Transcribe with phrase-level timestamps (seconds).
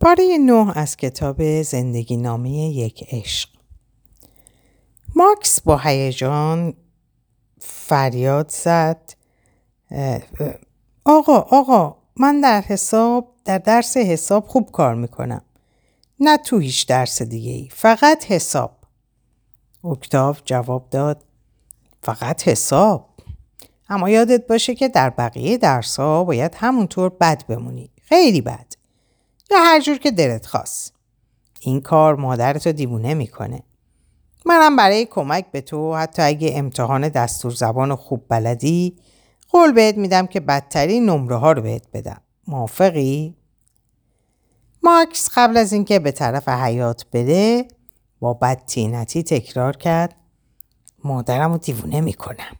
[0.00, 3.48] پاره نه از کتاب زندگی نامه یک عشق.
[5.16, 6.74] ماکس با هیجان
[7.60, 9.12] فریاد زد.
[11.04, 15.42] آقا آقا من در حساب در درس حساب خوب کار می‌کنم.
[16.20, 18.76] نه تو هیچ درس دیگه ای فقط حساب.
[19.84, 21.24] اکتاف جواب داد.
[22.02, 23.08] فقط حساب.
[23.88, 27.90] اما یادت باشه که در بقیه درس ها باید همونطور بد بمونی.
[28.02, 28.67] خیلی بد.
[29.50, 30.94] یا هر جور که دلت خواست.
[31.60, 33.62] این کار مادرتو دیوونه می‌کنه.
[34.46, 38.96] منم برای کمک به تو حتی اگه امتحان دستور زبان خوب بلدی
[39.48, 42.20] قول بهت میدم که بدترین نمره ها رو بهت بدم.
[42.46, 43.34] موافقی؟
[44.82, 47.68] ماکس قبل از اینکه به طرف حیات بده
[48.20, 50.14] با بدتینتی تکرار کرد.
[51.04, 52.56] مادرم رو دیوونه می‌کنم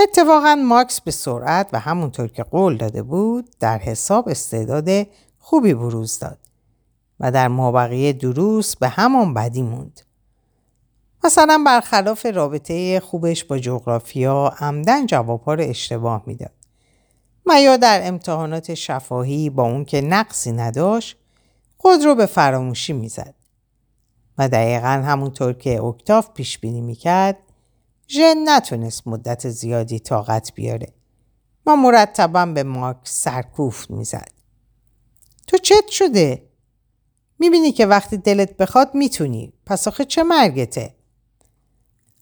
[0.00, 5.06] اتفاقا ماکس به سرعت و همونطور که قول داده بود در حساب استعداد
[5.40, 6.38] خوبی بروز داد
[7.20, 10.00] و در مابقی دروس به همان بدی موند.
[11.24, 16.52] مثلا برخلاف رابطه خوبش با جغرافیا عمدن جوابها رو اشتباه می‌داد.
[17.46, 21.16] و یا در امتحانات شفاهی با اون که نقصی نداشت
[21.76, 23.34] خود رو به فراموشی می‌زد.
[24.38, 27.36] و دقیقا همونطور که اکتاف پیش بینی می‌کرد
[28.08, 30.92] ژن نتونست مدت زیادی طاقت بیاره
[31.66, 34.39] و مرتبا به ماک سرکوفت می‌زد.
[35.50, 36.42] تو چت شده؟
[37.38, 40.94] می‌بینی که وقتی دلت بخواد می‌تونی پس آخه چه مرگته؟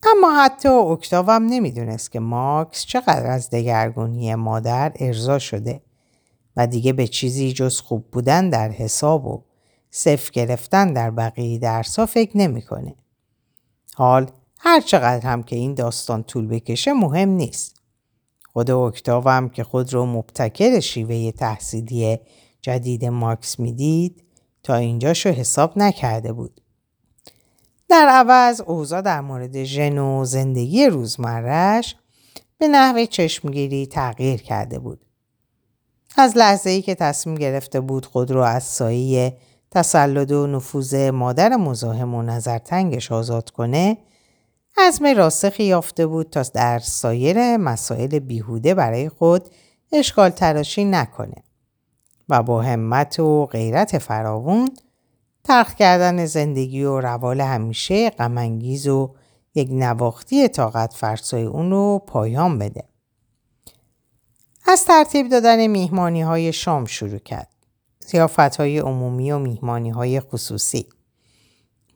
[0.03, 5.83] اما حتی اکتاوم نمی‌دونست که ماکس چقدر از دگرگونی مادر ارضا شده
[6.57, 9.45] و دیگه به چیزی جز خوب بودن در حساب و
[9.91, 12.95] صف گرفتن در بقیه درسا فکر نمی‌کنه.
[13.95, 17.81] حال هر چقدر هم که این داستان طول بکشه مهم نیست.
[18.53, 22.19] خود اکتاوم که خود رو مبتکر شیوه تحصیلی
[22.63, 24.25] جدید مارکس می‌دید
[24.63, 26.61] تا اینجاشو حساب نکرده بود.
[27.89, 31.97] در عوض اوضاع در مورد ژن و زندگی روزمرهش
[32.59, 35.05] به نحوه چشمگیری تغییر کرده بود.
[36.17, 39.37] از لحظه ای که تصمیم گرفته بود خود رو از سایه
[39.71, 43.99] تسلط و نفوذ مادر مزاحم و نظرتنگش آزاد کنه
[44.77, 49.49] عزم راسخی یافته بود تا در سایر مسائل بیهوده برای خود
[49.93, 51.43] اشکال تراشی نکنه.
[52.29, 54.71] و با همت و غیرت فراوون
[55.45, 59.15] ترخ کردن زندگی و روال همیشه غمانگیز و
[59.55, 62.85] یک نواختی طاقت فرسای اون رو پایان بده.
[64.67, 67.49] از ترتیب دادن میهمانی های شام شروع کرد.
[68.07, 70.87] زیافت های عمومی و میهمانی های خصوصی.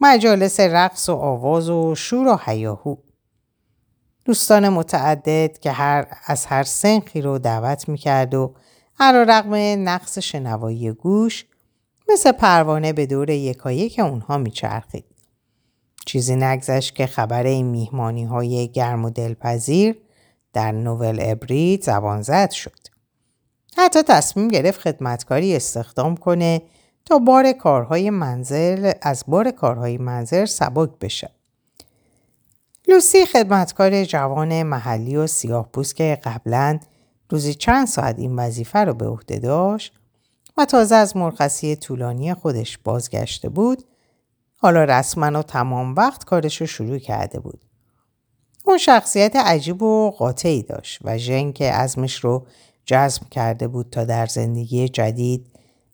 [0.01, 2.97] مجالس رقص و آواز و شور و حیاهو.
[4.25, 8.55] دوستان متعدد که هر از هر سنخی رو دعوت می‌کرد و
[9.03, 9.55] هر رقم
[9.89, 11.45] نقص شنوایی گوش
[12.09, 15.05] مثل پروانه به دور یکایک اونها میچرخید.
[16.07, 19.97] چیزی نگذشت که خبر این میهمانی های گرم و دلپذیر
[20.53, 22.79] در نوول ابری زبان زد شد.
[23.77, 26.63] حتی تصمیم گرفت خدمتکاری استخدام کنه
[27.05, 31.31] تا بار کارهای منزل از بار کارهای منزل سبک بشه.
[32.89, 36.79] لوسی خدمتکار جوان محلی و سیاه که قبلا
[37.33, 39.95] روزی چند ساعت این وظیفه رو به عهده داشت
[40.57, 43.85] و تازه از مرخصی طولانی خودش بازگشته بود
[44.57, 47.65] حالا رسما و تمام وقت کارش رو شروع کرده بود.
[48.65, 52.47] اون شخصیت عجیب و قاطعی داشت و ژن که ازمش رو
[52.85, 55.47] جذب کرده بود تا در زندگی جدید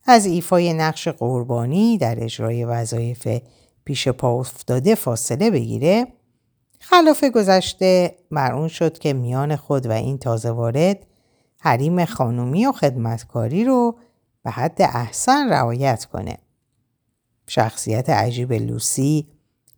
[0.07, 3.29] از ایفای نقش قربانی در اجرای وظایف
[3.85, 6.07] پیش پا افتاده فاصله بگیره
[6.79, 11.08] خلاف گذشته مرون شد که میان خود و این تازه وارد
[11.61, 13.99] حریم خانومی و خدمتکاری رو
[14.45, 16.39] به حد احسن رعایت کنه.
[17.47, 19.29] شخصیت عجیب لوسی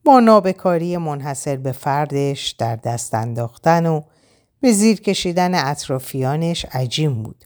[0.05, 4.01] با نابکاری منحصر به فردش در دست انداختن و
[4.61, 7.45] به زیر کشیدن اطرافیانش عجیم بود.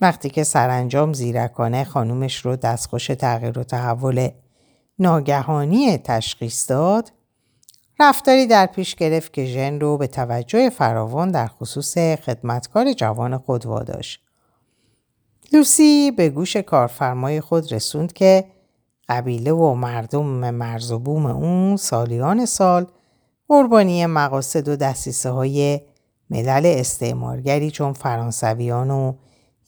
[0.00, 4.28] وقتی که سرانجام زیرکانه خانومش رو دستخوش تغییر و تحول
[4.98, 7.12] ناگهانی تشخیص داد
[8.00, 13.66] رفتاری در پیش گرفت که ژن رو به توجه فراوان در خصوص خدمتکار جوان خود
[13.66, 14.20] واداشت.
[15.52, 18.44] لوسی به گوش کارفرمای خود رسوند که
[19.08, 22.86] قبیله و مردم مرز و بوم اون سالیان سال
[23.48, 25.80] قربانی مقاصد و دستیسه های
[26.30, 29.14] ملل استعمارگری چون فرانسویان و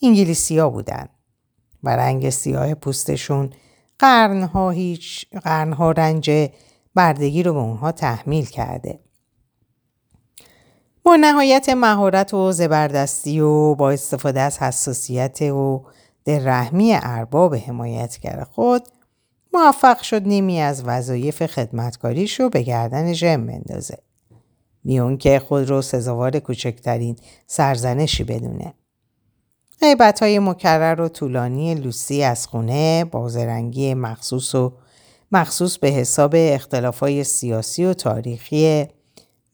[0.02, 1.08] انگلیسی ها بودن
[1.82, 3.50] و رنگ سیاه پوستشون
[3.98, 6.50] قرنها هیچ قرنها رنج
[6.94, 8.98] بردگی رو به اونها تحمیل کرده.
[11.02, 15.84] با نهایت مهارت و زبردستی و با استفاده از حساسیت و
[16.26, 18.82] رحمی ارباب حمایتگر خود
[19.52, 23.98] موفق شد نیمی از وظایف خدمتکاریش رو به گردن ژم بندازه.
[24.84, 27.16] میون که خود رو سزاوار کوچکترین
[27.46, 28.74] سرزنشی بدونه.
[29.80, 34.72] غیبت های مکرر و طولانی لوسی از خونه بازرنگی مخصوص و
[35.32, 38.86] مخصوص به حساب اختلاف های سیاسی و تاریخی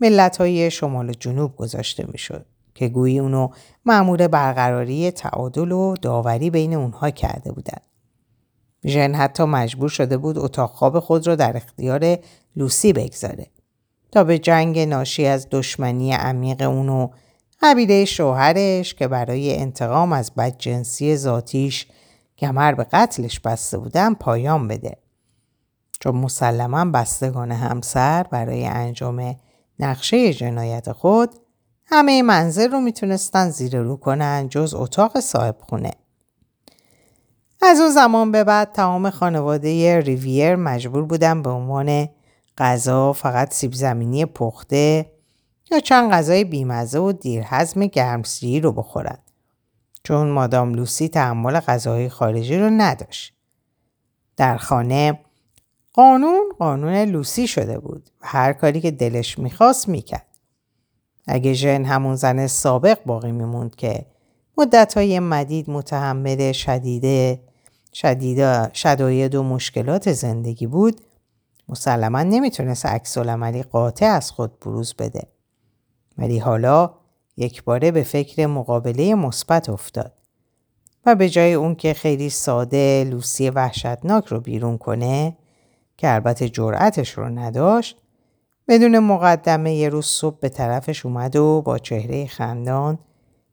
[0.00, 3.48] ملت های شمال و جنوب گذاشته می‌شد که گویی اونو
[3.84, 7.82] معمور برقراری تعادل و داوری بین اونها کرده بودند.
[8.86, 12.18] ژن حتی مجبور شده بود اتاق خواب خود را در اختیار
[12.56, 13.46] لوسی بگذاره
[14.12, 17.08] تا به جنگ ناشی از دشمنی عمیق اونو
[17.62, 21.86] قبیله شوهرش که برای انتقام از بدجنسی ذاتیش
[22.38, 24.96] کمر به قتلش بسته بودن پایان بده.
[26.06, 29.36] چون مسلما بستگان همسر برای انجام
[29.78, 31.30] نقشه جنایت خود
[31.86, 35.90] همه منظر رو می‌تونستن زیر رو کنن جز اتاق صاحب خونه.
[37.62, 42.08] از اون زمان به بعد تمام خانواده ریویر مجبور بودن به عنوان
[42.58, 45.12] غذا فقط سیب زمینی پخته
[45.70, 49.18] یا چند غذای بیمزه و دیرهضم گرمسیری رو بخورن.
[50.02, 53.34] چون مادام لوسی تحمل غذاهای خارجی رو نداشت.
[54.36, 55.20] در خانه
[55.96, 60.26] قانون قانون لوسی شده بود و هر کاری که دلش می‌خواست می‌کرد.
[61.26, 64.06] اگه ژن همون زن سابق باقی میموند که
[64.58, 67.40] مدتهای مدید متحمل شدیده
[67.92, 71.00] شدیده شداید و مشکلات زندگی بود
[71.68, 75.22] مسلما نمی‌تونست عکس عملی قاطع از خود بروز بده.
[76.18, 76.90] ولی حالا
[77.36, 80.12] یک باره به فکر مقابله مثبت افتاد
[81.06, 85.36] و به جای اون که خیلی ساده لوسی وحشتناک رو بیرون کنه
[85.96, 88.02] که البته جرأتش رو نداشت
[88.68, 92.98] بدون مقدمه یه روز صبح به طرفش اومد و با چهره خندان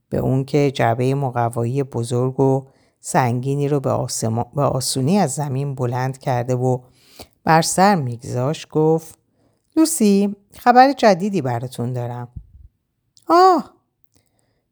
[0.09, 2.65] به اون که جعبه مقوایی بزرگ و
[2.99, 4.07] سنگینی رو به,
[4.55, 6.79] به آسونی از زمین بلند کرده و
[7.43, 9.19] بر سر میگذاشت گفت
[9.75, 12.27] لوسی خبر جدیدی براتون دارم.
[13.27, 13.73] آه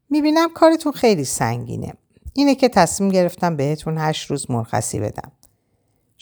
[0.09, 1.93] می‌بینم کارتون خیلی سنگینه.
[2.33, 5.31] اینه که تصمیم گرفتم بهتون هشت روز مرخصی بدم.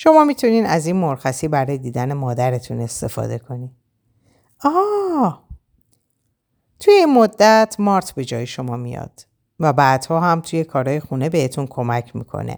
[0.01, 3.71] شما می‌تونین از این مرخصی برای دیدن مادرتون استفاده کنید.
[4.63, 5.47] آه
[6.79, 9.25] توی این مدت مارت به جای شما میاد
[9.59, 12.57] و بعدها هم توی کارهای خونه بهتون کمک می‌کنه.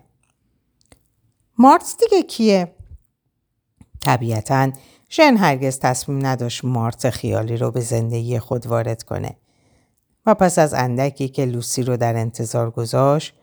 [1.58, 2.76] مارت دیگه کیه؟
[4.00, 4.72] طبیعتا
[5.10, 9.36] ژن هرگز تصمیم نداشت مارت خیالی رو به زندگی خود وارد کنه
[10.26, 13.34] و پس از اندکی که لوسی رو در انتظار گذاشت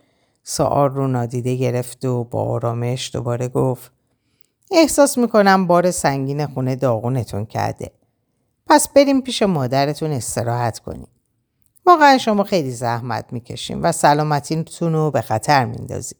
[0.51, 3.93] سوال رو نادیده گرفت و با آرامش دوباره گفت
[4.71, 7.91] احساس می‌کنم بار سنگین خونه داغونتون کرده.
[8.67, 11.09] پس بریم پیش مادرتون استراحت کنیم.
[11.87, 16.19] واقعا شما خیلی زحمت می‌کشیم و سلامتیتون رو به خطر میندازیم.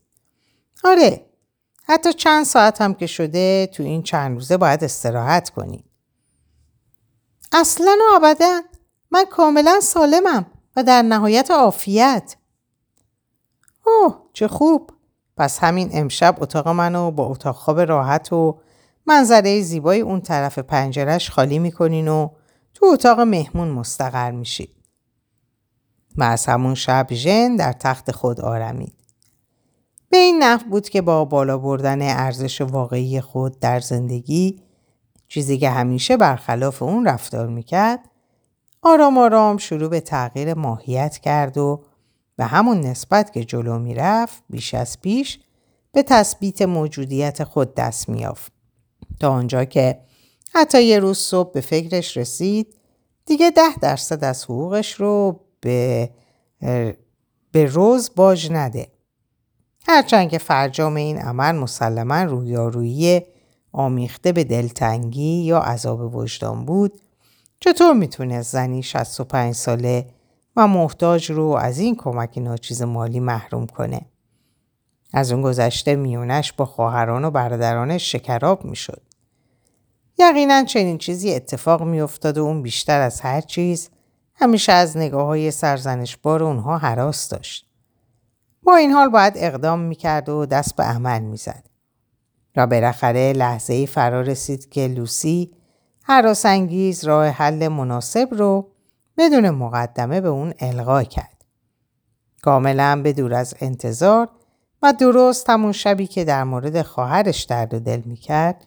[0.85, 1.27] آره
[1.85, 5.85] حتی چند ساعت هم که شده تو این چند روزه باید استراحت کنیم.
[7.53, 8.61] اصلا و ابدا
[9.11, 10.47] من کاملا سالمم
[10.77, 12.37] و در نهایت عافیت.
[13.89, 14.91] اوه چه خوب.
[15.37, 18.59] پس همین امشب اتاق منو با اتاق خواب راحت و
[19.07, 22.29] منظره زیبای اون طرف پنجرش خالی می‌کنین و
[22.75, 24.75] تو اتاق مهمون مستقر میشید.
[26.17, 28.95] و از همون شب ژن در تخت خود آرمید.
[30.11, 34.63] به این نحو بود که با بالا بردن ارزش واقعی خود در زندگی
[35.29, 38.01] چیزی که همیشه برخلاف اون رفتار می‌کرد
[38.83, 41.85] آرام آرام شروع به تغییر ماهیت کرد و
[42.39, 45.39] به همون نسبت که جلو می‌رفت بیش از پیش
[45.93, 48.53] به تثبیت موجودیت خود دست میافت
[49.21, 49.99] تا آنجا که
[50.55, 52.77] حتی یه روز صبح به فکرش رسید
[53.27, 56.11] دیگه ده درصد از حقوقش رو به,
[57.53, 58.89] به روز باج نده.
[59.89, 63.23] هرچند که فرجام این عمل مسلما رویارویی
[63.73, 67.01] آمیخته به دلتنگی یا عذاب وجدان بود
[67.61, 70.07] چطور می‌تونه زنی 65 ساله
[70.59, 74.01] و محتاج رو از این کمک ناچیز مالی محروم کنه.
[75.13, 79.03] از اون گذشته میونش با خواهران و برادرانش شکراب می‌شد.
[80.19, 83.91] یقینا چنین چیزی اتفاق میافتاد و اون بیشتر از هر چیز
[84.35, 87.67] همیشه از نگاه های سرزنشبار اونها حراس داشت.
[88.63, 91.65] با این حال باید اقدام می‌کرد و دست به عمل می‌زد.
[92.57, 95.51] و بالاخره لحظه ای فرا رسید که لوسی
[96.45, 98.71] انگیز راه حل مناسب رو
[99.19, 101.45] بدون مقدمه به اون القا کرد.
[102.43, 104.29] کاملا به دور از انتظار
[104.83, 108.67] و درست همون شبی که در مورد خواهرش درد و دل می‌کرد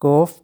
[0.00, 0.42] گفت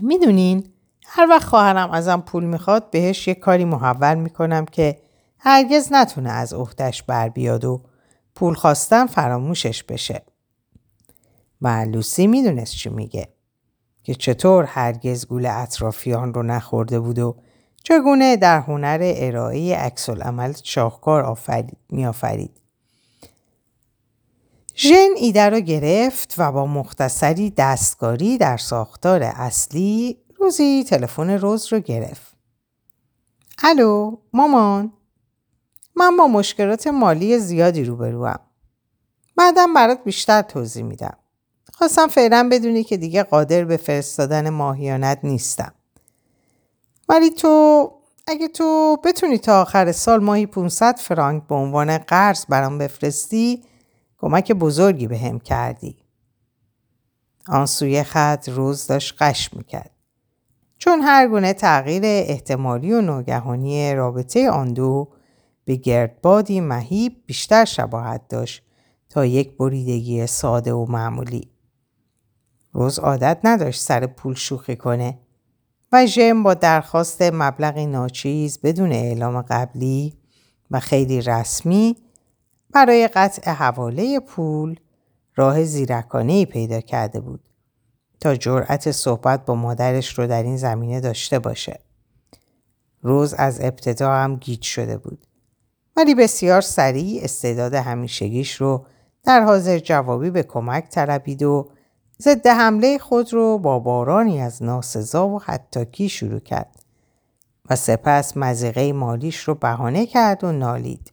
[0.00, 0.72] می‌دونین
[1.06, 4.98] هر وقت خواهرم ازم پول می‌خواد بهش یه کاری محول می‌کنم که
[5.38, 7.82] هرگز نتونه از اختش بر بیاد و
[8.34, 10.22] پول خواستن فراموشش بشه.
[11.62, 13.28] و لوسی می‌دونست چی میگه.
[14.02, 17.36] که چطور هرگز گول اطرافیان رو نخورده بود و
[17.88, 21.38] چگونه در هنر ارائه عمل شاهکار
[21.90, 22.60] میآفرید.
[24.76, 31.80] ژن ایده را گرفت و با مختصری دستکاری در ساختار اصلی روزی تلفن روز رو
[31.80, 32.36] گرفت.
[33.62, 34.92] الو مامان
[35.96, 38.40] من با مشکلات مالی زیادی روبروم.
[39.36, 41.16] بعدم برات بیشتر توضیح میدم.
[41.72, 45.72] خواستم فعلا بدونی که دیگه قادر به فرستادن ماهیانت نیستم.
[47.08, 47.92] ولی تو
[48.26, 53.64] اگه تو بتونی تا آخر سال ماهی 500 فرانک به عنوان قرض برام بفرستی
[54.18, 55.96] کمک بزرگی به هم کردی.
[57.48, 59.90] آن سوی خط روز داشت قش می‌کرد.
[60.78, 65.08] چون هر گونه تغییر احتمالی و ناگهانی رابطه آن دو
[65.64, 68.62] به گردبادی مهیب بیشتر شباهت داشت
[69.08, 71.50] تا یک بریدگی ساده و معمولی.
[72.72, 75.18] روز عادت نداشت سر پول شوخی کنه
[75.92, 80.14] و ژم با درخواست مبلغی ناچیز بدون اعلام قبلی
[80.70, 81.96] و خیلی رسمی
[82.72, 84.76] برای قطع حواله پول
[85.36, 87.40] راه زیرکانه پیدا کرده بود
[88.20, 91.80] تا جرأت صحبت با مادرش رو در این زمینه داشته باشه.
[93.02, 95.26] روز از ابتدا هم گیج شده بود.
[95.96, 98.86] ولی بسیار سریع استعداد همیشگیش رو
[99.24, 101.70] در حاضر جوابی به کمک طلبید و
[102.22, 106.82] ضد حمله خود رو با بارانی از ناسزا و حتاکی شروع کرد
[107.70, 111.12] و سپس مزیقه مالیش رو بهانه کرد و نالید.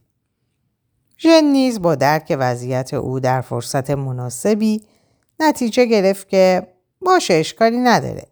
[1.18, 4.82] ژن نیز با درک وضعیت او در فرصت مناسبی
[5.40, 6.66] نتیجه گرفت که
[7.00, 8.26] باشه اشکالی نداره.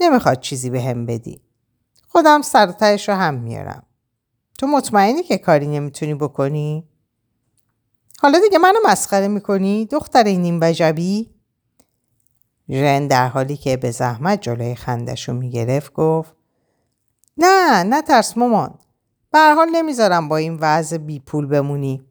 [0.00, 1.40] نمی‌خواد چیزی به هم بدی.
[2.08, 3.82] خودم سرتایش رو هم میارم.
[4.58, 6.88] تو مطمئنی که کاری نمی‌تونی بکنی؟
[8.18, 11.35] حالا دیگه منو مسخره می‌کنی؟ دختر نیم وجبی؟
[12.70, 16.34] ژن در حالی که به زحمت جلوی خندش رو می‌گرفت گفت
[17.38, 18.78] نه نه ترس مامان.
[19.32, 22.02] به حال نمی‌ذارم با این وضع بی پول بمونی.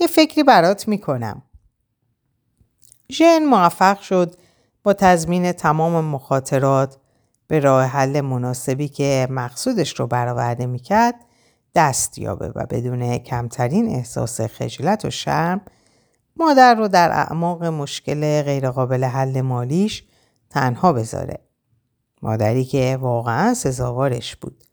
[0.00, 1.42] یه فکری برات می‌کنم.
[3.12, 4.36] ژن موفق شد
[4.82, 6.98] با تضمین تمام مخاطرات
[7.46, 11.14] به راه حل مناسبی که مقصودش رو برآورده می‌کرد
[11.74, 15.60] دست یابه و بدون کمترین احساس خجلت و شرم
[16.36, 20.04] مادر رو در اعماق مشکل غیرقابل حل مالیش
[20.50, 21.38] تنها بذاره.
[22.22, 24.64] مادری که واقعا سزاوارش بود.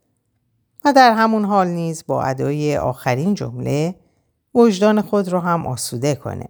[0.84, 3.94] و در همون حال نیز با ادای آخرین جمله
[4.54, 6.48] وجدان خود رو هم آسوده کنه.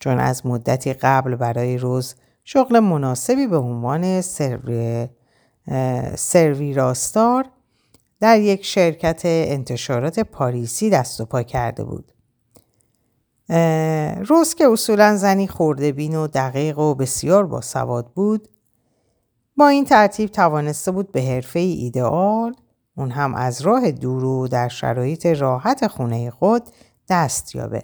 [0.00, 5.08] چون از مدتی قبل برای روز شغل مناسبی به عنوان سروی,
[6.16, 7.44] سروی راستار
[8.20, 12.12] در یک شرکت انتشارات پاریسی دست و پا کرده بود.
[14.26, 18.48] روز که اصولا زنی خورده بین و دقیق و بسیار با سواد بود
[19.56, 22.54] با این ترتیب توانسته بود به حرفه ایدئال
[22.96, 26.62] اون هم از راه دور و در شرایط راحت خونه خود
[27.08, 27.82] دست یابه.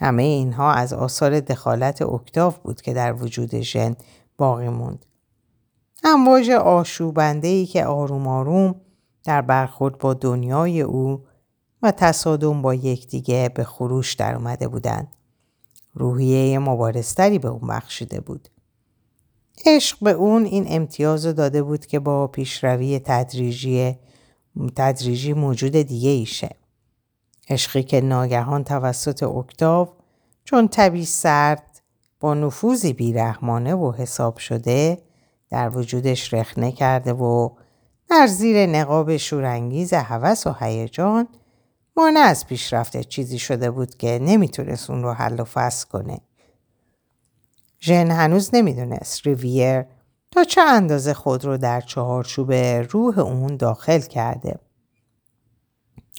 [0.00, 3.96] همه اینها از آثار دخالت اکتاف بود که در وجود ژن
[4.38, 5.06] باقی موند.
[6.04, 8.74] امواج آشوبنده ای که آروم آروم
[9.24, 11.24] در برخورد با دنیای او
[11.82, 15.08] و تصادم با یکدیگه به خروش در اومده بودند.
[15.94, 18.48] روحیه مبارستری به اون بخشیده بود.
[19.66, 23.98] عشق به اون این امتیاز داده بود که با پیشروی تدریجی
[24.76, 26.56] تدریجی موجود دیگه ایشه.
[27.48, 29.88] عشقی که ناگهان توسط اکتاو
[30.44, 31.80] چون طبی سرد
[32.20, 34.98] با نفوذی بیرحمانه و حساب شده
[35.50, 37.50] در وجودش رخنه کرده و
[38.10, 41.28] در زیر نقاب شورانگیز هوس و هیجان
[41.96, 46.20] مانع از پیشرفته چیزی شده بود که نمی‌تونست اون رو حل و فصل کنه.
[47.80, 49.84] ژن هنوز نمی‌دونست ریویر
[50.30, 54.58] تا چه اندازه خود رو در چهارچوب روح اون داخل کرده.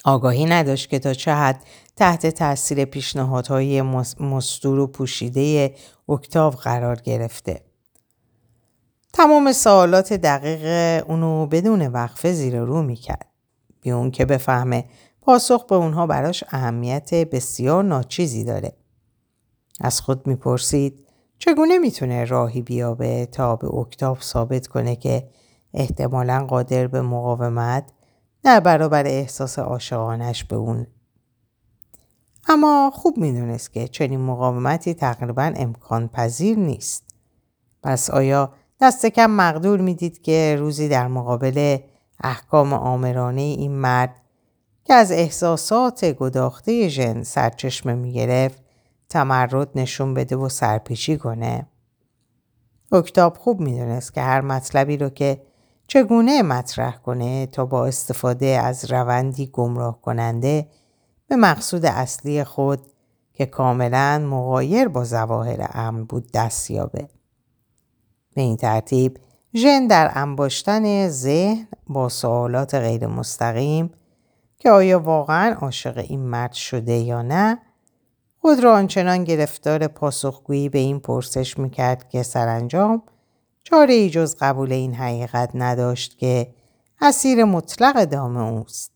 [0.05, 1.63] آگاهی نداشت که تا چه حد
[1.95, 3.81] تحت تاثیر پیشنهادهای
[4.19, 5.75] مستور و پوشیده
[6.09, 7.61] اکتاو قرار گرفته.
[9.13, 10.65] تمام سوالات دقیق
[11.09, 13.25] اونو بدون وقفه زیر رو می‌کرد.
[13.81, 14.85] بی اون که بفهمه
[15.25, 18.73] پاسخ به اونها براش اهمیت بسیار ناچیزی داره.
[19.81, 21.07] از خود می‌پرسید
[21.39, 25.29] چگونه می‌تونه راهی بیابه تا به اکتاف ثابت کنه که
[25.73, 27.91] احتمالا قادر به مقاومت
[28.43, 30.87] در برابر احساس عاشقانش به اون
[32.47, 37.15] اما خوب می‌دونست که چنین مقاومتی تقریبا امکان پذیر نیست.
[37.83, 41.77] پس آیا دست کم مقدور می‌دید که روزی در مقابل
[42.23, 44.22] احکام آمرانه این مرد
[44.83, 48.63] که از احساسات گداخته ژن سرچشمه می‌گرفت
[49.09, 51.67] تمرد نشون بده و سرپیچی کنه
[52.91, 55.41] اکتاب خوب می‌دونست که هر مطلبی رو که
[55.87, 60.67] چگونه مطرح کنه تا با استفاده از روندی گمراه کننده
[61.27, 62.79] به مقصود اصلی خود
[63.33, 67.07] که کاملا مغایر با زواهر امن بود دست یابه.
[68.35, 69.17] به این ترتیب
[69.55, 73.91] ژن در انباشتن ذهن با سوالات غیر مستقیم
[74.63, 77.57] که آیا واقعا عاشق این مرد شده یا نه
[78.39, 83.03] خود را آنچنان گرفتار پاسخگویی به این پرسش می‌کرد که سرانجام
[83.63, 86.53] چاره ای جز قبول این حقیقت نداشت که
[87.01, 88.91] اسیر مطلق دام اوست.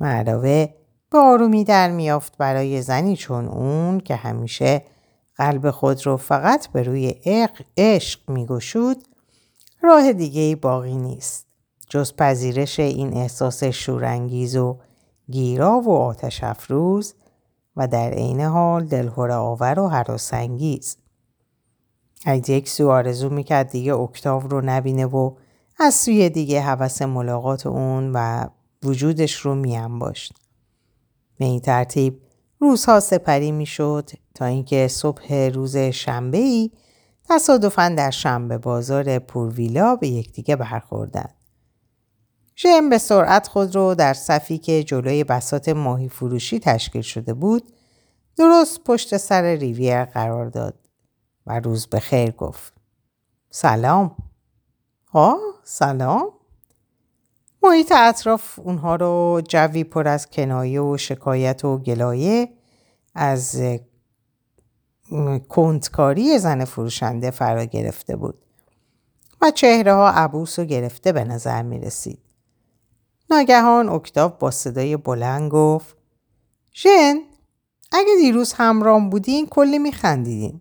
[0.00, 0.68] علاوه
[1.10, 4.82] به آرومی در میافت برای زنی چون اون که همیشه
[5.36, 7.14] قلب خود رو فقط به روی
[7.76, 9.04] عشق میگشود
[9.82, 11.47] راه دیگه باقی نیست
[11.88, 14.78] جز پذیرش این احساس شورانگیز و
[15.30, 17.14] گیرا و آتش افروز
[17.76, 20.96] و در عین حال دلهوره آور و حراسانگیز
[22.26, 25.34] از یک سو آرزو می‌کرد دیگه اکتاو رو نبینه و
[25.78, 28.46] از سوی دیگه حوث ملاقات اون و
[28.82, 30.34] وجودش رو میانباشت.
[31.38, 32.20] به این ترتیب
[32.60, 36.70] روزها سپری می‌شد تا اینکه صبح روز شنبه ای
[37.28, 41.37] تصادفا در شنبه بازار پورویلا به یکدیگه برخوردند.
[42.62, 47.72] ژم به سرعت خود رو در صفی که جلوی بسات ماهی فروشی تشکیل شده بود
[48.36, 50.74] درست پشت سر ریویر قرار داد
[51.46, 52.72] و روز به خیر گفت.
[53.50, 54.16] سلام.
[55.12, 56.30] آه سلام.
[57.62, 62.48] محیط اطراف اونها رو جوی پر از کنایه و شکایت و گلایه
[63.14, 63.62] از
[65.48, 68.44] کندکاری زن فروشنده فرا گرفته بود
[69.40, 72.27] و چهره ها عبوس و گرفته به نظر می رسید.
[73.30, 75.96] ناگهان اکتاف با صدای بلند گفت
[76.74, 77.18] ژن
[77.92, 80.60] اگه دیروز همرام بودین کلی میخندیدین.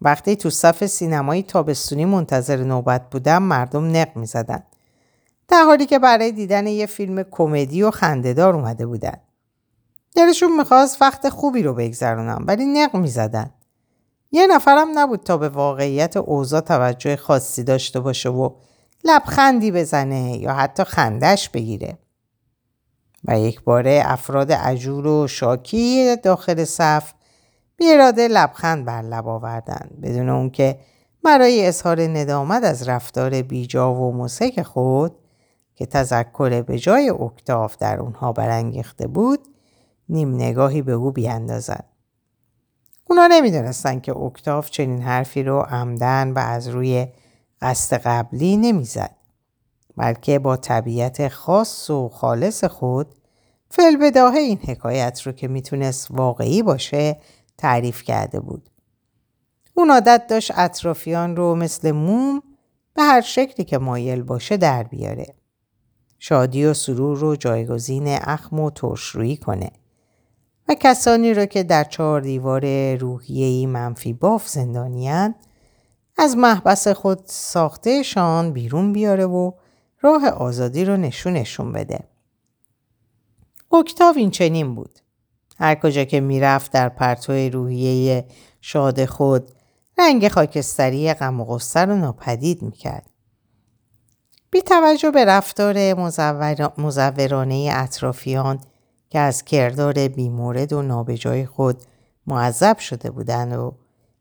[0.00, 4.62] وقتی تو صف سینمایی تابستونی منتظر نوبت بودم مردم نق می‌زدن.
[5.48, 9.16] در حالی که برای دیدن یه فیلم کمدی و خندهدار اومده بودن.
[10.16, 13.50] دلشون می‌خواست وقت خوبی رو بگذرونم ولی نق می‌زدن.
[14.32, 18.50] یه نفرم نبود تا به واقعیت اوضاع توجه خاصی داشته باشه و
[19.04, 21.98] لبخندی بزنه یا حتی خندش بگیره.
[23.24, 27.12] و یک باره افراد عجور و شاکی داخل صف
[27.76, 30.78] بیاراده لبخند بر لب آوردن بدون اون که
[31.24, 35.16] برای اظهار ندامت از رفتار بیجا و مسک خود
[35.74, 39.38] که تذکر به جای اکتاف در اونها برانگیخته بود
[40.08, 41.84] نیم نگاهی به او بیاندازد.
[43.04, 47.06] اونا نمی‌دونستن که اکتاف چنین حرفی رو عمدن و از روی
[47.60, 49.16] قصد قبلی نمی‌زد
[49.96, 53.14] بلکه با طبیعت خاص و خالص خود
[53.70, 57.16] فل بداهه این حکایت رو که می‌تونست واقعی باشه
[57.58, 58.70] تعریف کرده بود.
[59.74, 62.42] اون عادت داشت اطرافیان رو مثل موم
[62.94, 65.34] به هر شکلی که مایل باشه در بیاره.
[66.18, 69.70] شادی و سرور رو جایگزین اخم و ترشرویی کنه
[70.68, 75.34] و کسانی رو که در چهار دیوار روحیهی منفی باف زندانیان
[76.18, 79.52] از محبس خود ساختهشان بیرون بیاره و
[80.00, 82.00] راه آزادی رو نشونشون بده.
[83.72, 84.98] اکتاو این چنین بود.
[85.58, 88.24] هر کجا که می‌رفت در پرتو روحیه
[88.60, 89.50] شاد خود
[89.98, 93.10] رنگ خاکستری غم و غصه رو ناپدید می‌کرد.
[94.50, 95.94] بی توجه به رفتار
[96.78, 98.60] مزورانه اطرافیان
[99.10, 101.82] که از کردار بیمورد و نابجای خود
[102.26, 103.74] معذب شده بودند و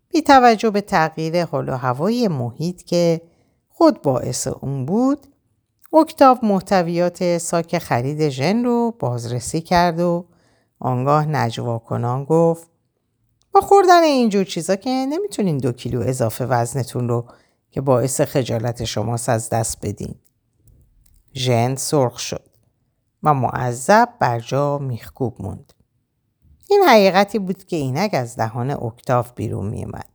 [0.09, 3.21] بی توجه به تغییر حال و هوای محیط که
[3.69, 5.27] خود باعث اون بود
[5.93, 10.25] اکتاف محتویات ساک خرید ژن رو بازرسی کرد و
[10.79, 12.69] آنگاه نجوا کنان گفت
[13.51, 17.25] با خوردن اینجور چیزا که نمی‌تونین دو کیلو اضافه وزنتون رو
[17.71, 20.15] که باعث خجالت شماست از دست بدین.
[21.35, 22.49] ژن سرخ شد
[23.23, 25.73] و معذب بر جا میخکوب موند.
[26.69, 30.09] این حقیقتی بود که اینک از دهان اکتاف بیرون میومد.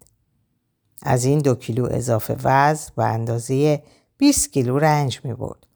[1.03, 3.83] از این دو کیلو اضافه وزن به اندازه
[4.19, 5.67] 20 کیلو رنج می برد.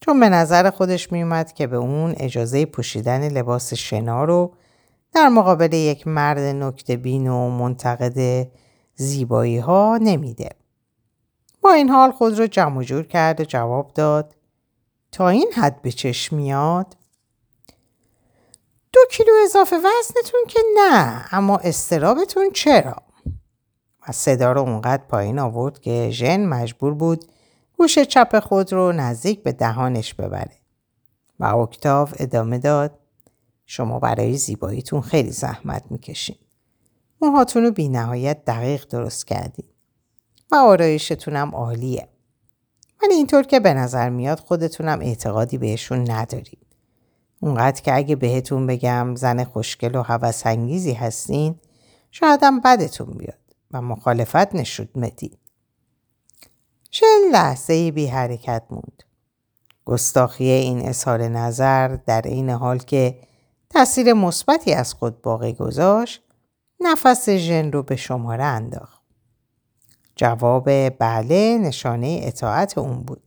[0.00, 4.54] چون به نظر خودش می اومد که به اون اجازه پوشیدن لباس شنا رو
[5.12, 8.48] در مقابل یک مرد نکته بین و منتقد
[8.94, 10.48] زیبایی ها نمیده.
[11.62, 14.36] با این حال خود رو جمع جور کرد و جواب داد
[15.12, 16.96] تا این حد به چشم میاد
[18.96, 22.96] دو کیلو اضافه وزنتون که نه اما استرابتون چرا؟
[24.08, 27.24] و صدا رو اونقدر پایین آورد که ژن مجبور بود
[27.76, 30.56] گوش چپ خود رو نزدیک به دهانش ببره
[31.40, 32.98] و اکتاو ادامه داد
[33.66, 36.36] شما برای زیباییتون خیلی زحمت می‌کشین.
[37.22, 39.68] موهاتون رو بی نهایت دقیق درست کردین.
[40.50, 42.08] و آرایشتونم عالیه.
[43.02, 46.65] ولی اینطور که به نظر میاد خودتونم اعتقادی بهشون ندارید.
[47.46, 51.54] اونقدر که اگه بهتون بگم زن خوشگل و هوسانگیزی هستین
[52.10, 53.38] شایدم بدتون بیاد
[53.70, 55.38] و مخالفت نشود مدید.
[56.90, 59.02] چه لحظه بی حرکت موند.
[59.84, 63.18] گستاخی این اظهار نظر در این حال که
[63.70, 66.22] تاثیر مثبتی از خود باقی گذاشت
[66.80, 69.02] نفس ژن رو به شماره انداخت.
[70.16, 73.22] جواب بله نشانه اطاعت اون بود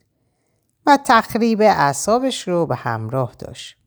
[0.86, 3.79] و تخریب اعصابش رو به همراه داشت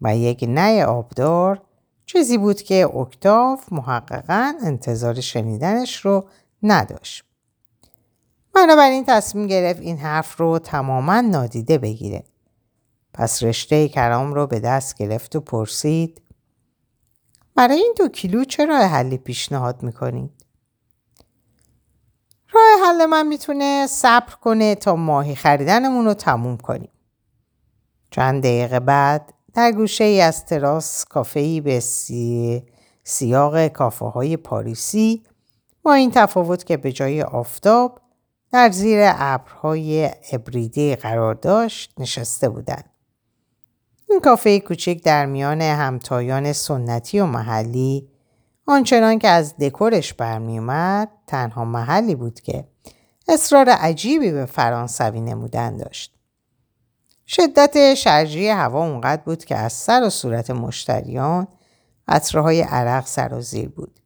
[0.00, 1.62] و یک نه آبدار
[2.06, 6.28] چیزی بود که اکتاف محققا انتظار شنیدنش رو
[6.62, 7.24] نداشت.
[8.54, 12.24] بنابراین تصمیم گرفت این حرف رو تماما نادیده بگیره.
[13.14, 16.22] پس رشته کرام رو به دست گرفت و پرسید
[17.54, 20.44] برای این دو کیلو چه راه حلی پیشنهاد می‌کنید؟
[22.52, 26.90] راه حل من می‌تونه صبر کنه تا ماهی خریدنمون رو تموم کنیم.
[28.10, 32.62] چند دقیقه بعد در گوشه ای از تراس کافه به سی...
[33.04, 35.22] سیاق کافه های پاریسی
[35.82, 38.00] با این تفاوت که به جای آفتاب
[38.52, 42.90] در زیر ابرهای ابریدی قرار داشت نشسته بودند.
[44.10, 48.08] این کافه کوچک در میان همتایان سنتی و محلی
[48.66, 52.64] آنچنان که از دکورش برمیومد تنها محلی بود که
[53.28, 56.17] اصرار عجیبی به فرانسوی نمودن داشت.
[57.28, 61.48] شدت شرجی هوا اونقدر بود که از سر و صورت مشتریان
[62.08, 64.00] عطرهای عرق سرازیر بود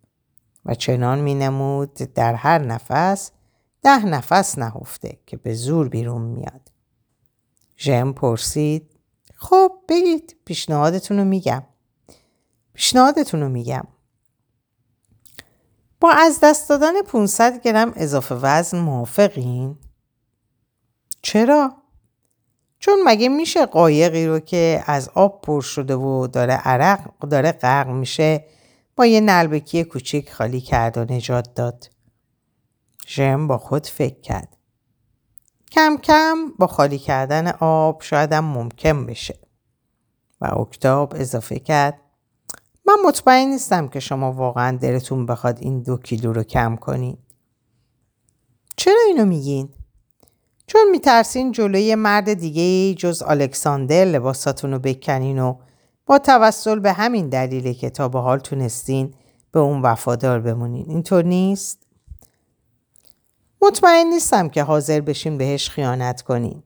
[0.65, 3.31] و چنان می نمود در هر نفس
[3.83, 6.73] ده نفس نهفته که به زور بیرون میاد.
[7.79, 8.91] ژم پرسید
[9.35, 11.63] خب بگید پیشنهادتون رو میگم.
[12.75, 13.85] پیشنهادتون رو میگم.
[16.01, 19.79] با از دست دادن 500 گرم اضافه وزن موافقین؟
[21.23, 21.82] چرا؟
[22.83, 27.89] چون مگه میشه قایقی رو که از آب پر شده و داره عرق داره غرق
[27.89, 28.45] میشه
[28.97, 31.91] با یه نلبکی کوچیک خالی کرد و نجات داد.
[33.09, 34.57] ژم با خود فکر کرد.
[35.73, 39.39] کم کم با خالی کردن آب شایدم ممکن بشه.
[40.41, 42.01] و اکتاب اضافه کرد
[42.87, 47.19] من مطمئن نیستم که شما واقعا دلتون بخواد این دو کیلو رو کم کنین.
[48.77, 49.69] چرا اینو میگین؟
[50.67, 55.57] چون میترسین جلوی مرد دیگه جز الکساندر لباساتون رو بکنین و
[56.07, 59.15] با توسل به همین دلیل که تا به حال تونستین
[59.53, 60.85] به اون وفادار بمونین.
[60.89, 61.87] اینطور نیست؟
[63.63, 66.63] مطمئن نیستم که حاضر بشین بهش خیانت کنین.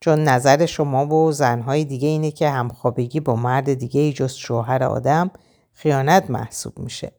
[0.00, 5.30] چون نظر شما و زنهای دیگه اینه که همخوابگی با مرد دیگه جز شوهر آدم
[5.72, 7.12] خیانت محسوب میشه.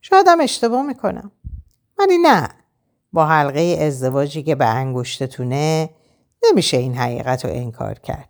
[0.00, 1.30] شایدم اشتباه می‌کنم.
[1.98, 2.48] ولی نه.
[3.14, 5.90] با حلقه ازدواجی که به انگشتتونه
[6.44, 8.28] نمیشه این حقیقت رو انکار کرد.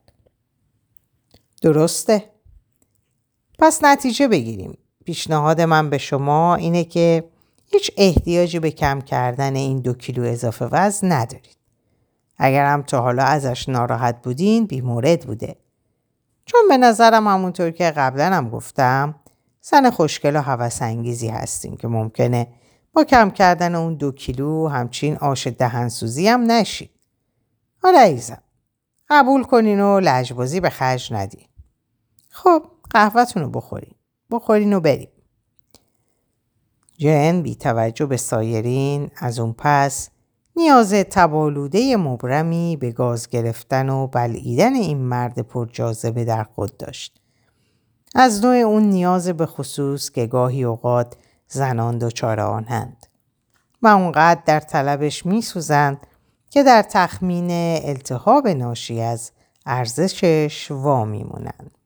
[1.62, 2.30] درسته؟
[3.58, 4.78] پس نتیجه بگیریم.
[5.04, 7.24] پیشنهاد من به شما اینه که
[7.72, 11.56] هیچ احتیاجی به کم کردن این دو کیلو اضافه وزن ندارید.
[12.36, 15.56] اگر هم تا حالا ازش ناراحت بودین بیمورد بوده.
[16.44, 19.14] چون به نظرم همونطور که قبلا هم گفتم
[19.60, 22.46] زن خوشگل و هوسانگیزی هستیم که ممکنه
[22.94, 26.90] با کم کردن اون دو کیلو همچین آش دهنسوزی هم نشید.
[27.82, 28.42] حالا ایزم
[29.10, 31.46] قبول کنین و لجبازی به خرج ندین.
[32.28, 33.94] خب قهوهتون رو بخورین.
[34.30, 35.08] بخورین و بریم.
[36.98, 40.10] جن بی توجه به سایرین از اون پس
[40.56, 47.20] نیاز تبالوده مبرمی به گاز گرفتن و بلعیدن این مرد پرجاذبه در خود داشت.
[48.14, 51.16] از نوع اون نیاز به خصوص که گاهی اوقات
[51.54, 53.06] زنان دچار آنند
[53.82, 56.06] و اونقدر در طلبش میسوزند
[56.50, 57.50] که در تخمین
[57.84, 59.32] التهاب ناشی از
[59.66, 61.78] ارزشش وا میمونند.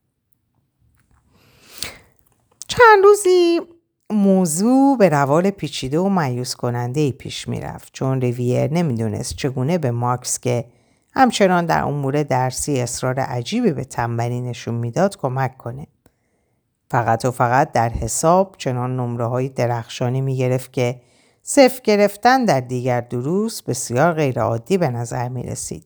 [2.67, 3.59] چند روزی
[4.09, 9.91] موضوع به روال پیچیده و مایوس کننده ای پیش می‌رفت چون ریویر نمی‌دونست چگونه به
[9.91, 10.65] ماکس که
[11.13, 15.87] همچنان در امور درسی اصرار عجیبی به تنبلی نشون می‌داد کمک کنه.
[16.91, 21.01] فقط و فقط در حساب چنان نمره های درخشانی می گرفت که
[21.43, 25.85] صفر گرفتن در دیگر دروس بسیار غیرعادی به نظر می رسید.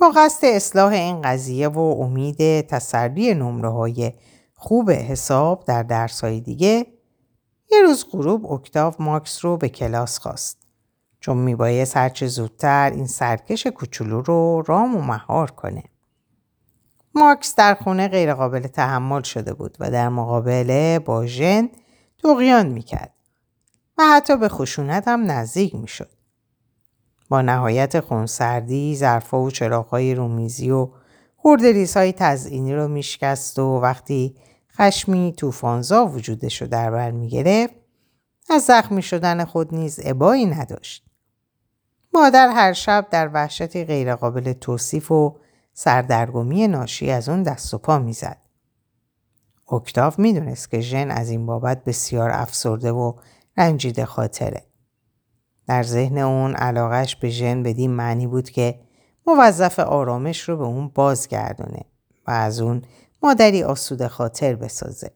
[0.00, 4.12] با قصد اصلاح این قضیه و امید تسری نمره های
[4.54, 6.86] خوب حساب در درس های دیگه
[7.70, 10.58] یه روز غروب اکتاو ماکس رو به کلاس خواست.
[11.20, 15.84] چون میبایست هرچه زودتر این سرکش کوچولو رو رام و مهار کنه.
[17.14, 21.68] ماکس در خونه غیرقابل تحمل شده بود و در مقابله با ژن
[22.18, 23.14] توقیان می‌کرد
[23.98, 26.10] و حتی به خشونت هم نزدیک می‌شد.
[27.28, 30.88] با نهایت خونسردی ظرفها و چراغهای رومیزی و
[31.36, 34.36] خورده های تزئینی رو میشکست و وقتی
[34.76, 37.74] خشمی توفانزا وجودش رو در بر می‌گرفت
[38.50, 41.04] از زخمی شدن خود نیز ابایی نداشت.
[42.14, 45.36] مادر هر شب در وحشتی غیرقابل توصیف و
[45.80, 48.36] سردرگمی ناشی از اون دست و پا می‌زد.
[49.72, 53.12] اکتاف می‌دونست که ژن از این بابت بسیار افسرده و
[53.56, 54.66] رنجیده خاطره.
[55.66, 58.80] در ذهن اون علاقش به ژن بدین معنی بود که
[59.26, 61.84] موظف آرامش رو به اون بازگردونه
[62.26, 62.82] و از اون
[63.22, 65.10] مادری آسوده خاطر بسازه.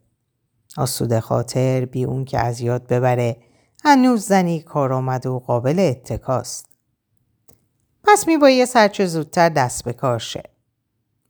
[0.76, 3.36] آسوده خاطر بی اون که از یاد ببره
[3.84, 6.66] هنوز زنی کارآمد و قابل اتکاست.
[8.04, 10.51] پس می‌بایست هر چه زودتر دست به کار شه.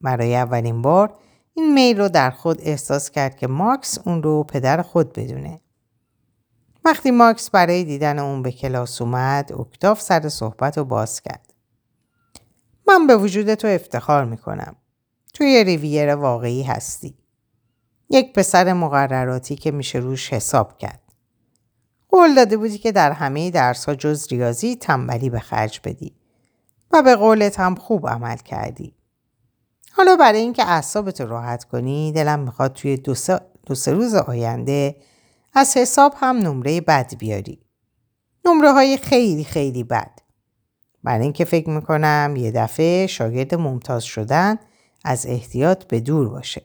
[0.03, 1.15] برای اولین بار
[1.55, 5.61] این میل رو در خود احساس کرد که ماکس اون رو پدر خود بدونه.
[6.85, 11.55] وقتی ماکس برای دیدن اون به کلاس اومد اکتاو سر صحبت رو باز کرد.
[12.89, 14.77] من به وجود تو افتخار می‌کنم.
[15.35, 17.15] تو یه ریویر واقعی هستی.
[18.11, 21.01] یک پسر مقرراتی که میشه روش حساب کرد.
[22.09, 26.15] قول داده بودی که در همه درس ها جز ریاضی تنبلی به خرج بدی
[26.91, 28.95] و به قولت هم خوب عمل کردی.
[29.97, 34.15] حالا برای اینکه اعصابت رو راحت کنی دلم می‌خواد توی دو سه, دو سه روز
[34.15, 34.97] آینده
[35.55, 37.59] از حساب هم نمره بد بیاری.
[38.45, 40.19] نمره های خیلی خیلی بد.
[41.05, 44.57] برای اینکه فکر می‌کنم یه دفعه شاگرد ممتاز شدن
[45.05, 46.63] از احتیاط به دور باشه.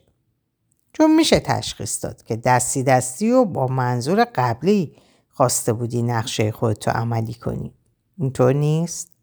[0.92, 4.96] چون میشه تشخیص داد که دستی دستی و با منظور قبلی
[5.28, 7.74] خواسته بودی نقشه خودتو عملی کنی.
[8.18, 9.17] اینطور نیست؟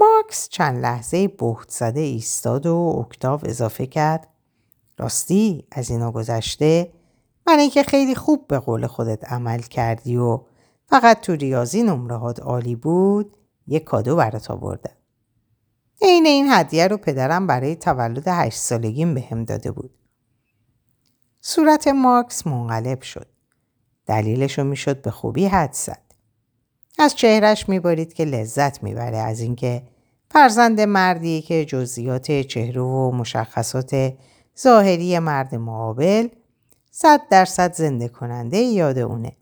[0.00, 4.28] ماکس چند لحظه بهت زده ایستاد و اکتاو اضافه کرد.
[4.98, 6.92] راستی از اینا گذشته
[7.46, 10.40] من اینکه خیلی خوب به قول خودت عمل کردی و
[10.86, 14.94] فقط تو ریاضی نمرهات عالی بود یه کادو برات آوردم.
[16.02, 19.90] عین این هدیه رو پدرم برای تولد هشت سالگیم بهم داده بود.
[21.40, 23.26] صورت ماکس منقلب شد.
[24.06, 26.03] دلیلش رو می‌شد به خوبی حد زد.
[26.98, 29.82] از چهرش میبارید که لذت می‌بره از اینکه
[30.30, 34.12] فرزند مردی که جزئیات چهره و مشخصات
[34.60, 36.28] ظاهری مرد مقابل
[36.90, 39.36] صد درصد زنده کننده یاد اونه.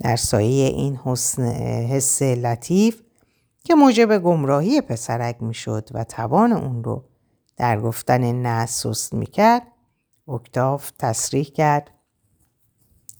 [0.00, 1.42] در سایه این حسن
[1.86, 3.02] حس لطیف
[3.64, 7.04] که موجب گمراهی پسرک می‌شد و توان اون رو
[7.56, 9.62] در گفتن نه سست می‌کرد
[10.28, 11.90] اکتاف تصریح کرد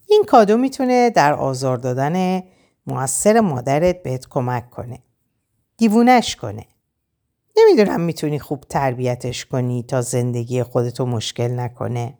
[0.08, 2.42] این کادو می‌تونه در آزار دادن
[2.86, 4.98] موثر مادرت بهت کمک کنه.
[5.76, 6.66] دیوونش کنه.
[7.56, 12.18] نمی‌دونم می‌تونی خوب تربیتش کنی تا زندگی خودتو مشکل نکنه.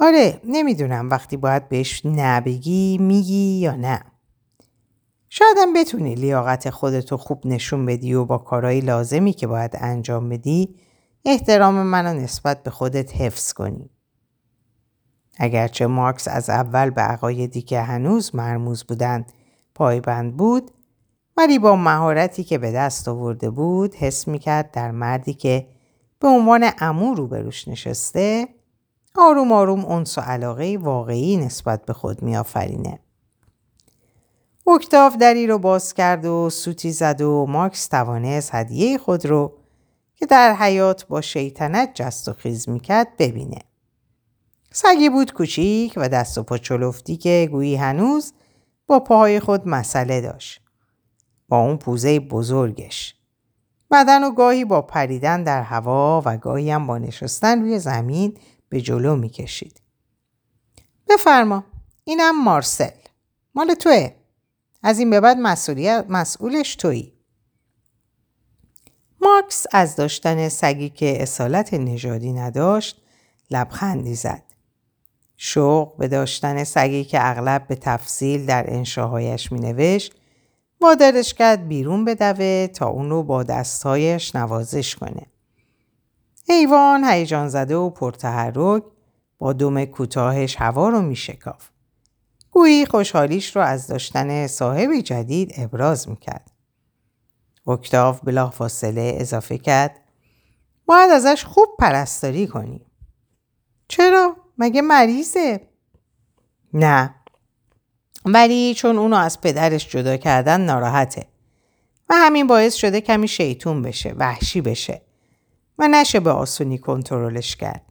[0.00, 4.04] آره نمی‌دونم وقتی باید بهش نبگی میگی یا نه.
[5.28, 10.74] شایدم بتونی لیاقت خودتو خوب نشون بدی و با کارهای لازمی که باید انجام بدی
[11.24, 13.90] احترام منو نسبت به خودت حفظ کنی.
[15.38, 19.32] اگرچه مارکس از اول به عقایدی که هنوز مرموز بودند
[19.74, 20.70] پایبند بود
[21.36, 25.66] ولی با مهارتی که به دست آورده بود حس می‌کرد در مردی که
[26.20, 28.48] به عنوان امو روبروش نشسته
[29.14, 32.98] آروم آروم اونس و علاقه واقعی نسبت به خود میآفرینه.
[34.66, 39.52] اکتاف دری رو باز کرد و سوتی زد و مارکس توانست هدیه خود رو
[40.16, 43.58] که در حیات با شیطنت جست و خیز می‌کرد ببینه.
[44.72, 48.32] سگی بود کوچیک و دست و پا چلفتی که گویی هنوز
[48.86, 50.60] با پاهای خود مسئله داشت.
[51.48, 53.14] با اون پوزه بزرگش.
[53.90, 58.80] بدن و گاهی با پریدن در هوا و گاهی هم با نشستن روی زمین به
[58.80, 59.80] جلو می‌کشید.
[61.08, 61.64] بفرما
[62.04, 62.90] اینم مارسل.
[63.54, 64.14] مال توه.
[64.82, 67.12] از این به بعد مسئولیت مسئولش تویی.
[69.20, 73.02] ماکس از داشتن سگی که اصالت نژادی نداشت
[73.50, 74.47] لبخندی زد.
[75.40, 80.14] شوق به داشتن سگی که اغلب به تفصیل در انشاهایش می نوشت
[80.80, 85.26] وادرش کرد بیرون بدوه تا اون رو با دستهایش نوازش کنه.
[86.48, 88.82] حیوان هیجان زده و پرتحرک
[89.38, 91.68] با دم کوتاهش هوا رو می شکاف.
[92.50, 96.50] گویی خوشحالیش رو از داشتن صاحبی جدید ابراز می‌کرد.
[97.66, 100.00] اکتاف بلا فاصله اضافه کرد
[100.86, 102.86] باید ازش خوب پرستاری کنی.
[103.88, 105.60] چرا؟ مگه مریضه؟
[106.74, 107.14] نه.
[108.24, 111.26] ولی چون اونو از پدرش جدا کردن ناراحته.
[112.08, 114.14] و همین باعث شده کمی شیطون بشه.
[114.18, 115.02] وحشی بشه.
[115.78, 117.82] و نشه به آسونی کنترلش کرد.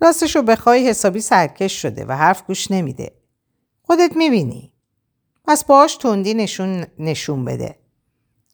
[0.00, 3.12] راستشو بخوای حسابی سرکش شده و حرف گوش نمیده.
[3.82, 4.72] خودت می‌بینی.
[5.44, 7.78] پس باهاش تندی نشون, نشون بده.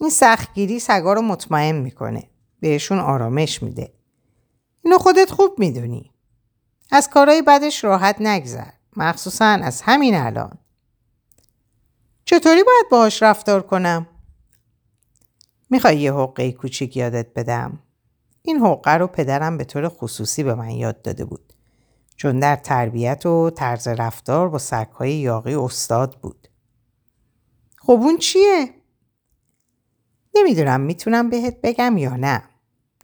[0.01, 2.31] این سختگیری سگا رو مطمئن می‌کنه.
[2.61, 3.93] بهشون آرامش میده.
[4.85, 6.12] اینو خودت خوب می‌دونی.
[6.90, 8.70] از کارهای بدش راحت نگذر.
[8.96, 10.59] مخصوصا از همین الان.
[12.24, 14.07] چطوری باید باهاش رفتار کنم؟
[15.70, 17.79] می‌خوای یه حقه کوچیک یادت بدم؟
[18.42, 21.53] این حقه رو پدرم به طور خصوصی به من یاد داده بود.
[22.16, 26.48] چون در تربیت و طرز رفتار با سگهای یاقی استاد بود.
[27.79, 28.74] خب اون چیه؟
[30.35, 32.42] نمی‌دونم می‌تونم بهت بگم یا نه.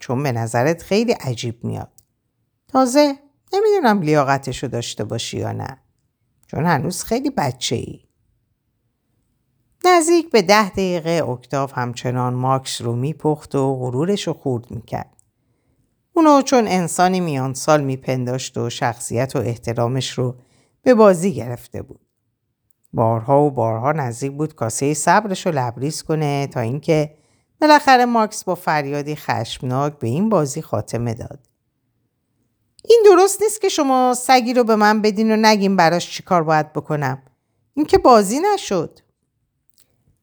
[0.01, 1.93] چون به نظرت خیلی عجیب میاد.
[2.69, 3.19] تازه
[3.55, 5.79] نمی‌دونم لیاقتشو داشته باشی یا نه.
[6.47, 8.01] چون هنوز خیلی بچه ای.
[9.85, 15.23] نزدیک به ده دقیقه اکتاف همچنان ماکس رو میپخت و غرورش رو خورد می‌کرد.
[16.13, 20.37] اونو چون انسانی میان سال میپنداشت و شخصیت و احترامش رو
[20.83, 22.01] به بازی گرفته بود.
[22.93, 27.15] بارها و بارها نزدیک بود کاسه صبرش رو لبریز کنه تا اینکه
[27.61, 31.44] بالاخره ماکس با فریادی خشمناک به این بازی خاتمه داد.
[32.89, 36.73] این درست نیست که شما سگی رو به من بدین و نگیم براش چیکار باید
[36.73, 37.23] بکنم.
[37.75, 39.01] این که بازی نشد.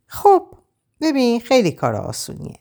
[0.06, 0.48] خب
[1.02, 2.60] ببین خیلی کار آسونیه.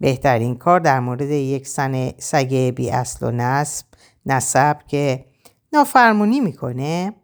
[0.00, 3.86] بهترین کار در مورد یک سن سگ بی اصل و نسب
[4.26, 5.24] نسب که
[5.72, 7.14] نافرمونی می‌کنه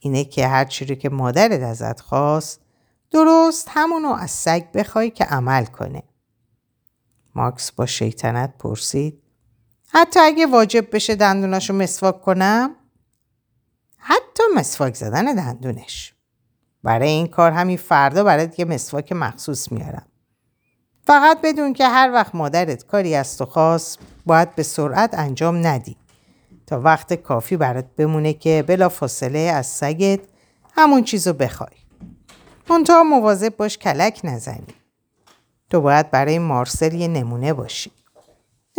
[0.00, 2.60] اینه که هر چیزی که مادرت ازت خواست
[3.10, 6.02] درست همونو از سگ بخوای که عمل کنه.
[7.34, 9.22] ماکس با شیطنت پرسید
[9.88, 12.76] حتی اگه واجب بشه دندوناشو مسواک کنم؟
[13.96, 16.14] حتی مسواک زدن دندونش.
[16.82, 20.06] برای این کار همین فردا برات یه مسواک مخصوص میارم.
[21.02, 25.96] فقط بدون که هر وقت مادرت کاری از تو خواست باید به سرعت انجام ندی
[26.66, 30.20] تا وقت کافی برات بمونه که بلا فاصله از سگت
[30.74, 31.70] همون چیزو بخوای.
[32.70, 34.74] منتها مواظب باش کلک نزنی.
[35.70, 37.90] تو باید برای مارسل یه نمونه باشی.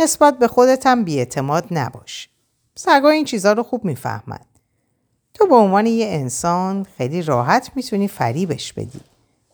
[0.00, 2.28] نسبت به خودت هم بیاعتماد نباش.
[2.74, 4.46] سگا این چیزا رو خوب می‌فهمند.
[5.34, 9.00] تو به عنوان یه انسان خیلی راحت می‌تونی فریبش بدی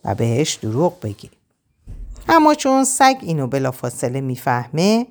[0.05, 1.31] و بهش دروغ بگی.
[2.29, 5.07] اما چون سگ اینو بلافاصله می‌فهمه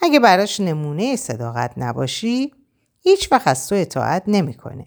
[0.00, 2.52] اگه براش نمونه صداقت نباشی
[3.00, 4.86] هیچ وقت از تو اطاعت نمی‌کنه.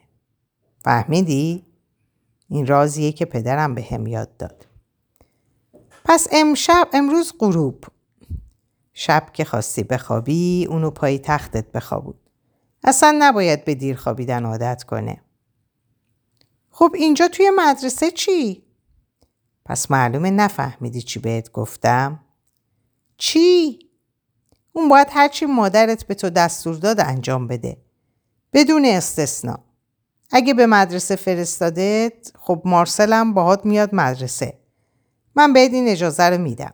[0.84, 1.66] فهمیدی؟
[2.50, 4.66] این رازیه که پدرم به هم یاد داد.
[6.06, 7.84] پس امشب امروز غروب
[9.02, 12.14] شب که خواستی بخوابی اونو پای تختت بخوابون.
[12.84, 15.22] اصلا نباید به دیر خوابیدن عادت کنه.
[16.72, 18.64] خب اینجا توی مدرسه چی؟
[19.66, 22.20] پس معلومه نفهمیدی چی بهت گفتم؟
[23.18, 23.80] چی؟
[24.74, 27.78] اون باید هرچی مادرت به تو دستور داد انجام بده.
[28.54, 29.60] بدون استثنا.
[30.32, 34.60] اگه به مدرسه فرستادت خب مارسلم باهات میاد مدرسه.
[35.36, 36.74] من بهت این اجازه رو میدم.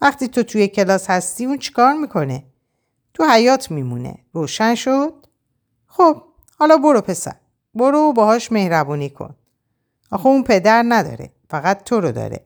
[0.00, 2.44] وقتی تو توی کلاس هستی اون چیکار می‌کنه؟
[3.14, 4.18] تو حیات میمونه.
[4.32, 5.26] روشن شد؟
[5.86, 6.22] خب
[6.58, 7.36] حالا برو پسر.
[7.74, 9.36] برو باهاش مهربونی کن.
[10.10, 11.32] آخه اون پدر نداره.
[11.50, 12.44] فقط تو رو داره.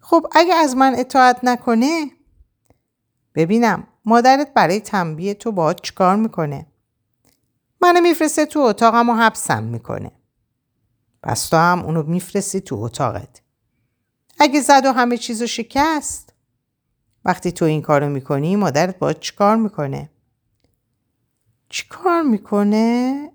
[0.00, 2.10] خب اگه از من اطاعت نکنه
[3.34, 6.66] ببینم مادرت برای تنبیه تو باهات چیکار می‌کنه؟
[7.80, 10.12] منو میفرسته تو اتاقم و حبسم می‌کنه.
[11.22, 13.42] پس تو هم اونو میفرستی تو اتاقت.
[14.40, 16.32] اگه زد و همه چیزو شکست
[17.24, 20.10] وقتی تو این کارو می‌کنی مادرت باید چیکار می‌کنه؟
[21.68, 23.30] چیکار می‌کنه؟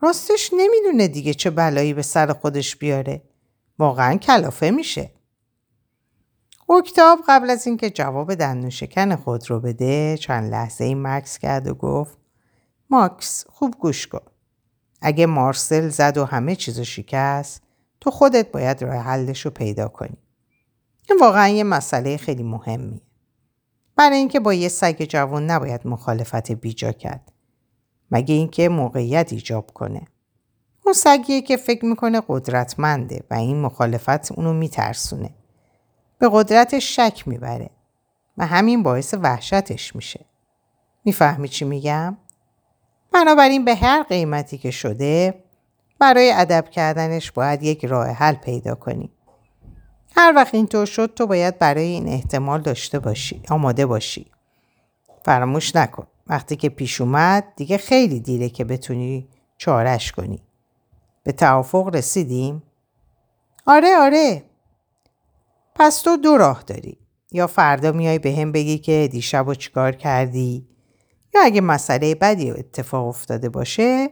[0.00, 3.22] راستش نمی‌دونه دیگه چه بلایی به سر خودش بیاره.
[3.78, 5.10] واقعا کلافه میشه.
[6.78, 11.74] اکتاب قبل از اینکه جواب دندون خود رو بده چند لحظه این مکس کرد و
[11.74, 12.18] گفت
[12.90, 14.26] ماکس خوب گوش کن.
[15.02, 17.62] اگه مارسل زد و همه چیزو شکست
[18.00, 20.18] تو خودت باید راه حلش رو پیدا کنی.
[21.10, 23.00] این واقعا یه مسئله خیلی مهمیه.
[23.96, 27.32] برای اینکه با یه سگ جوان نباید مخالفت بیجا کرد.
[28.10, 30.02] مگه اینکه موقعیت ایجاب کنه.
[30.84, 35.34] اون سگیه که فکر می‌کنه قدرتمنده و این مخالفت اونو میترسونه.
[36.18, 37.70] به قدرتش شک می‌بره
[38.38, 40.26] و همین باعث وحشتش میشه.
[41.04, 42.16] می‌فهمی چی میگم؟
[43.12, 45.44] بنابراین به هر قیمتی که شده
[45.98, 49.12] برای ادب کردنش باید یک راه حل پیدا کنی.
[50.16, 54.26] هر وقت اینطور شد تو باید برای این احتمال داشته باشی آماده باشی.
[55.24, 56.06] فراموش نکن.
[56.26, 60.42] وقتی که پیش اومد دیگه خیلی دیره که بتونی چارش کنی.
[61.22, 62.62] به توافق رسیدیم؟
[63.66, 64.42] آره آره.
[65.74, 66.98] پس تو دو راه داری.
[67.32, 70.66] یا فردا میای به هم بگی که دیشب و چیکار کردی
[71.34, 74.10] یا اگه مسئله بدی اتفاق افتاده باشه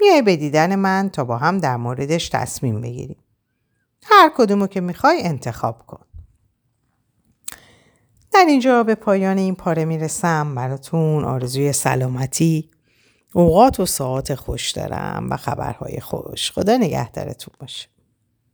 [0.00, 3.23] میای به دیدن من تا با هم در موردش تصمیم بگیریم.
[4.04, 6.00] هر کدومو که می‌خوای انتخاب کن.
[8.32, 10.54] در اینجا به پایان این پاره می‌رسم.
[10.54, 12.70] براتون آرزوی سلامتی
[13.34, 16.52] اوقات و ساعت خوش دارم و خبرهای خوش.
[16.52, 17.93] خدا نگهدارتون باشه.